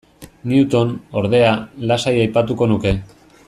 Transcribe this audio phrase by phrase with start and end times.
[0.53, 1.51] Newton, ordea,
[1.93, 2.99] lasai aipatuko nuke.